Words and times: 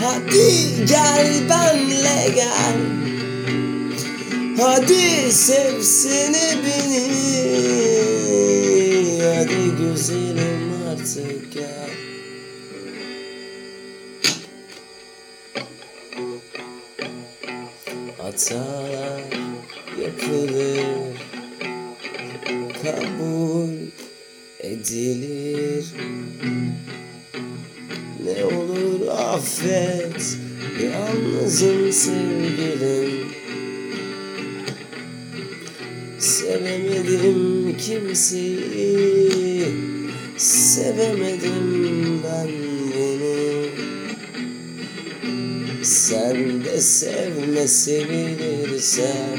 Hadi 0.00 0.86
gel 0.86 1.32
benle 1.50 2.28
gel. 2.34 2.76
Hadi 4.60 5.32
sevsene 5.32 6.54
beni. 6.64 7.08
Hadi 9.22 9.76
güzelim 9.82 10.72
artık 10.90 11.52
gel. 11.52 11.90
Hatalar 18.18 19.22
yapılır. 20.00 20.84
Kabul 22.82 24.03
edilir. 24.64 25.84
Ne 28.24 28.44
olur 28.44 29.08
affet 29.08 30.38
Yalnızım 30.82 31.92
sevgilim. 31.92 33.28
Sevemedim 36.18 37.76
kimseyi 37.78 39.66
Sevemedim 40.36 42.22
ben 42.24 42.48
bunu 42.96 43.66
Sen 45.82 46.64
de 46.64 46.80
sevme 46.80 47.68
sevilirsen 47.68 49.38